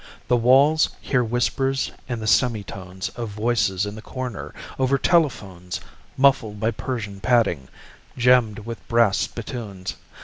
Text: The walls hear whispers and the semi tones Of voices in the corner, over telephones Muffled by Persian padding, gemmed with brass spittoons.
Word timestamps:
The 0.29 0.35
walls 0.35 0.89
hear 0.99 1.23
whispers 1.23 1.91
and 2.09 2.19
the 2.19 2.25
semi 2.25 2.63
tones 2.63 3.09
Of 3.09 3.29
voices 3.29 3.85
in 3.85 3.93
the 3.93 4.01
corner, 4.01 4.51
over 4.79 4.97
telephones 4.97 5.79
Muffled 6.17 6.59
by 6.59 6.71
Persian 6.71 7.19
padding, 7.19 7.67
gemmed 8.17 8.65
with 8.65 8.87
brass 8.87 9.19
spittoons. 9.19 9.97